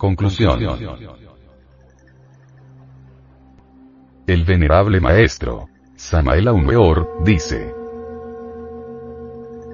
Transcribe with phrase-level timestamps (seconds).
[0.00, 0.58] Conclusión.
[4.26, 7.74] El venerable maestro, Samael Aumeor, dice,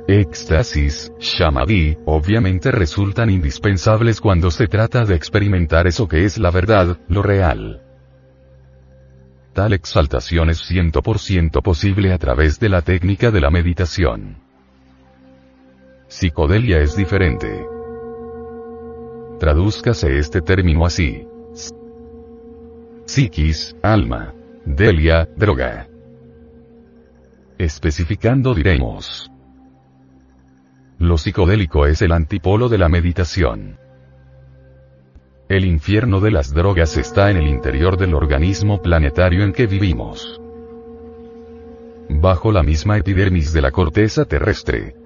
[0.08, 6.98] Éxtasis, Shamadhi, obviamente resultan indispensables cuando se trata de experimentar eso que es la verdad,
[7.06, 7.82] lo real.
[9.52, 14.38] Tal exaltación es 100% posible a través de la técnica de la meditación.
[16.08, 17.75] Psicodelia es diferente.
[19.38, 21.26] Tradúzcase este término así.
[23.04, 24.32] Psiquis, alma.
[24.64, 25.86] Delia, droga.
[27.58, 29.30] Especificando diremos.
[30.98, 33.78] Lo psicodélico es el antipolo de la meditación.
[35.48, 40.40] El infierno de las drogas está en el interior del organismo planetario en que vivimos.
[42.08, 44.96] Bajo la misma epidermis de la corteza terrestre.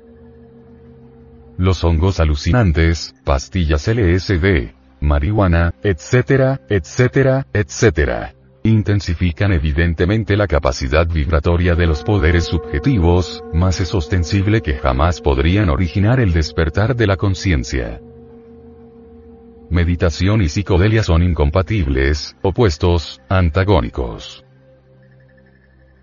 [1.60, 11.86] Los hongos alucinantes, pastillas LSD, marihuana, etcétera, etcétera, etcétera intensifican evidentemente la capacidad vibratoria de
[11.86, 18.00] los poderes subjetivos, más es ostensible que jamás podrían originar el despertar de la conciencia.
[19.68, 24.44] Meditación y psicodelia son incompatibles, opuestos, antagónicos.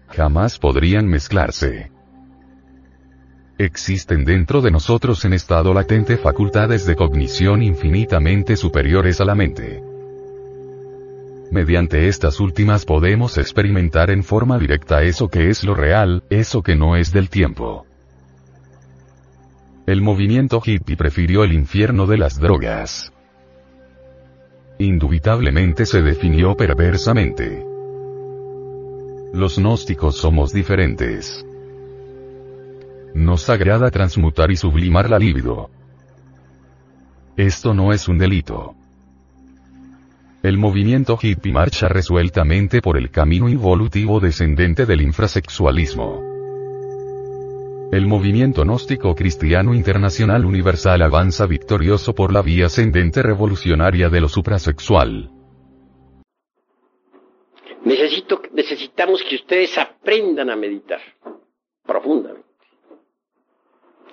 [0.08, 1.96] Jamás podrían mezclarse.
[3.59, 9.81] Existen dentro de nosotros en estado latente facultades de cognición infinitamente superiores a la mente.
[11.49, 16.75] Mediante estas últimas podemos experimentar en forma directa eso que es lo real, eso que
[16.75, 17.88] no es del tiempo.
[19.88, 23.11] El movimiento hippie prefirió el infierno de las drogas.
[24.77, 27.66] Indubitablemente se definió perversamente.
[29.33, 31.46] Los gnósticos somos diferentes.
[33.17, 35.71] Nos agrada transmutar y sublimar la libido.
[37.35, 38.75] Esto no es un delito.
[40.43, 46.21] El movimiento hippie marcha resueltamente por el camino evolutivo descendente del infrasexualismo.
[47.92, 54.30] El movimiento gnóstico cristiano internacional universal avanza victorioso por la vía ascendente revolucionaria de lo
[54.30, 55.31] suprasexual.
[57.83, 60.99] Necesitamos que ustedes aprendan a meditar
[61.83, 62.36] profundamente.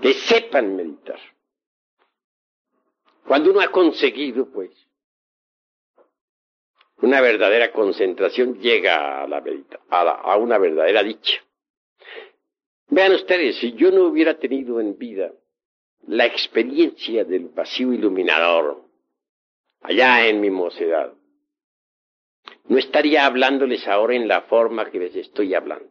[0.00, 1.18] Que sepan meditar.
[3.26, 4.70] Cuando uno ha conseguido, pues,
[6.98, 9.42] una verdadera concentración llega a, la,
[9.90, 11.42] a, a una verdadera dicha.
[12.88, 15.32] Vean ustedes, si yo no hubiera tenido en vida
[16.06, 18.84] la experiencia del vacío iluminador,
[19.80, 21.12] allá en mi mocedad,
[22.66, 25.90] no estaría hablándoles ahora en la forma que les estoy hablando.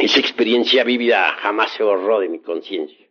[0.00, 3.06] Esa experiencia vívida jamás se borró de mi conciencia,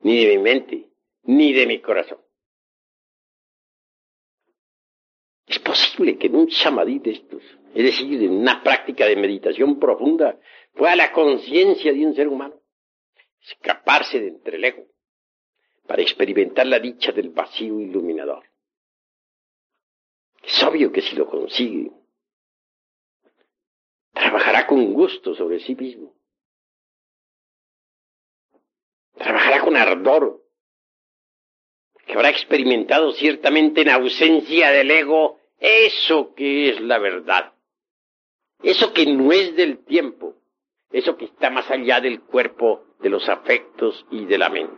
[0.00, 0.90] ni de mi mente,
[1.22, 2.20] ni de mi corazón.
[5.46, 7.42] Es posible que en un samadhi de estos,
[7.74, 10.38] es decir, en una práctica de meditación profunda,
[10.74, 12.60] pueda la conciencia de un ser humano
[13.40, 14.84] escaparse de entre el ego
[15.86, 18.44] para experimentar la dicha del vacío iluminador.
[20.42, 21.90] Es obvio que si lo consigue,
[24.12, 26.14] trabajará con gusto sobre sí mismo.
[29.14, 30.42] Trabajará con ardor,
[32.06, 37.52] que habrá experimentado ciertamente en ausencia del ego eso que es la verdad.
[38.62, 40.34] Eso que no es del tiempo.
[40.90, 44.74] Eso que está más allá del cuerpo, de los afectos y de la mente.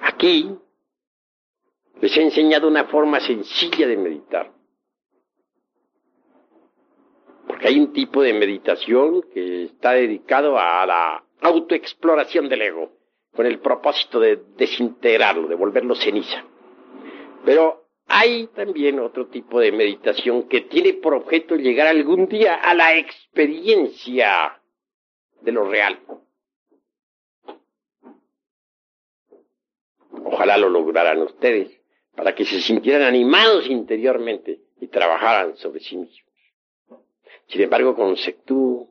[0.00, 0.50] Aquí
[2.00, 4.52] les he enseñado una forma sencilla de meditar.
[7.64, 12.92] Hay un tipo de meditación que está dedicado a la autoexploración del ego,
[13.34, 16.44] con el propósito de desintegrarlo, de volverlo ceniza.
[17.42, 22.74] Pero hay también otro tipo de meditación que tiene por objeto llegar algún día a
[22.74, 24.60] la experiencia
[25.40, 25.98] de lo real.
[30.22, 31.80] Ojalá lo lograran ustedes
[32.14, 36.23] para que se sintieran animados interiormente y trabajaran sobre sí mismos.
[37.48, 38.88] Sin embargo, conceptúo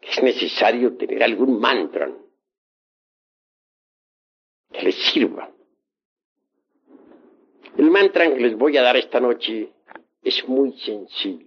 [0.00, 2.10] que es necesario tener algún mantra
[4.72, 5.54] que les sirva
[7.76, 9.72] el mantra que les voy a dar esta noche
[10.22, 11.46] es muy sencillo.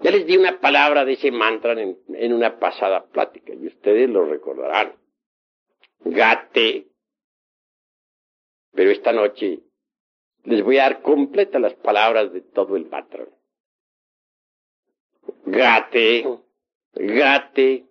[0.00, 4.24] Ya les di una palabra de ese mantra en, una pasada plática y ustedes lo
[4.24, 4.94] recordarán.
[6.04, 6.86] Gate.
[8.72, 9.60] Pero esta noche
[10.44, 13.26] les voy a dar completas las palabras de todo el mantra.
[15.50, 16.24] Gate,
[16.94, 17.86] gate,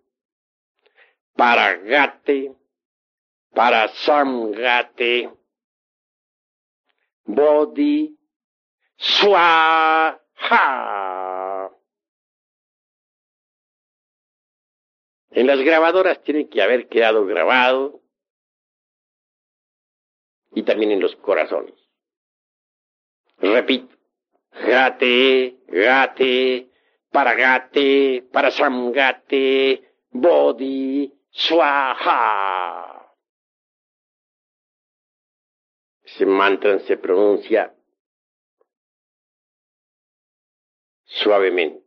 [1.36, 2.56] Paragate,
[3.54, 5.30] Parasamgate,
[7.26, 8.18] Bodhi,
[8.98, 10.20] Swaha.
[15.32, 18.02] En las grabadoras tiene que haber quedado grabado
[20.54, 21.76] y también en los corazones.
[23.38, 23.96] Repito,
[24.52, 26.67] gate, gate,
[27.18, 29.82] paragate, parasamgate,
[30.12, 33.10] bodhi, swaha.
[36.04, 37.74] Ese mantra se pronuncia
[41.06, 41.84] suavemente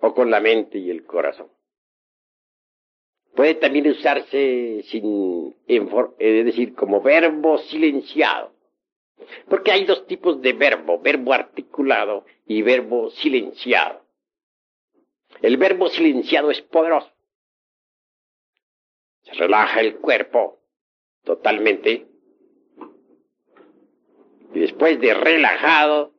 [0.00, 1.50] o con la mente y el corazón.
[3.34, 8.52] Puede también usarse sin, es decir, como verbo silenciado.
[9.48, 14.05] Porque hay dos tipos de verbo, verbo articulado y verbo silenciado.
[15.42, 17.12] El verbo silenciado es poderoso.
[19.22, 20.60] Se relaja el cuerpo
[21.24, 22.06] totalmente.
[24.54, 26.14] Y después de relajado,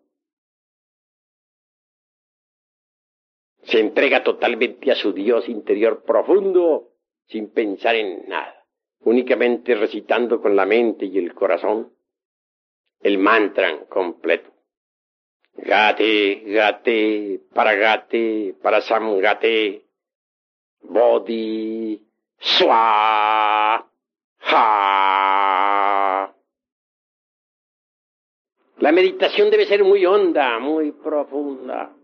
[3.64, 6.94] se entrega totalmente a su Dios interior profundo
[7.28, 8.66] sin pensar en nada,
[9.02, 11.94] únicamente recitando con la mente y el corazón
[13.02, 14.57] el mantra completo.
[15.58, 19.82] Gate, gate, para gate, para gate,
[20.82, 22.02] bodhi,
[22.38, 23.86] swa,
[24.42, 26.34] ha.
[28.80, 31.98] La meditación debe ser muy honda, muy profunda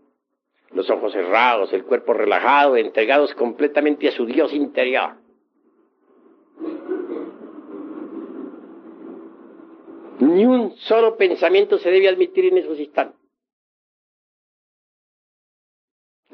[0.74, 5.14] los ojos cerrados, el cuerpo relajado, entregados completamente a su Dios interior.
[10.18, 13.23] Ni un solo pensamiento se debe admitir en esos instantes.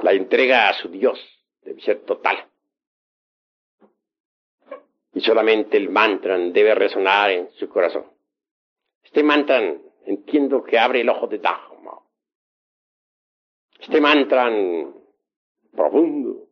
[0.03, 1.19] La entrega a su Dios
[1.63, 2.49] debe ser total.
[5.13, 8.07] Y solamente el mantra debe resonar en su corazón.
[9.03, 9.61] Este mantra
[10.07, 11.71] entiendo que abre el ojo de Dharma
[13.81, 14.53] este mantra
[15.73, 16.49] profundo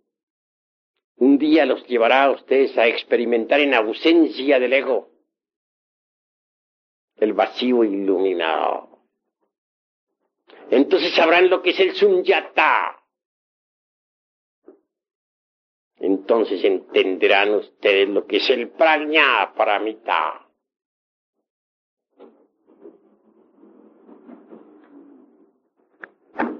[1.16, 5.10] un día los llevará a ustedes a experimentar en ausencia del ego
[7.16, 9.00] el vacío iluminado.
[10.70, 12.97] Entonces sabrán lo que es el sunyata.
[16.00, 20.44] Entonces entenderán ustedes lo que es el prajna paramita.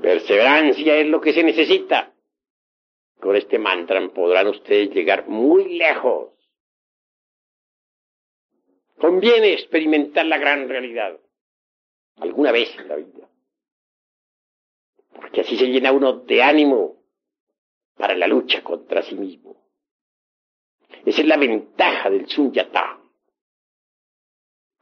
[0.03, 2.13] Perseverancia es lo que se necesita.
[3.21, 6.33] Con este mantra podrán ustedes llegar muy lejos.
[8.97, 11.19] Conviene experimentar la gran realidad
[12.17, 13.29] alguna vez en la vida.
[15.15, 16.98] Porque así se llena uno de ánimo
[17.99, 19.57] para la lucha contra sí mismo.
[21.05, 22.99] Esa es la ventaja del sunyata.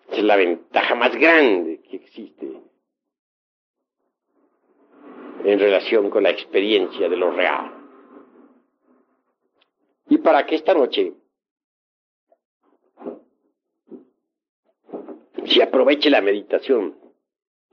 [0.09, 2.47] Esa es la ventaja más grande que existe
[5.45, 7.73] en relación con la experiencia de lo real.
[10.09, 11.15] Y para que esta noche
[15.45, 16.97] se aproveche la meditación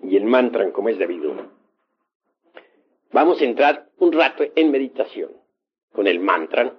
[0.03, 1.51] y el mantra como es debido,
[3.11, 5.31] vamos a entrar un rato en meditación
[5.93, 6.73] con el mantra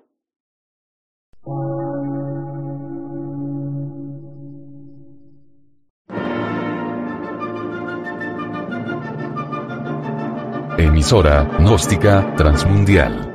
[10.76, 13.30] emisora gnóstica transmundial.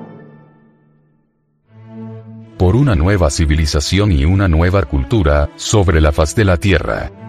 [2.60, 7.29] Por una nueva civilización y una nueva cultura sobre la faz de la Tierra.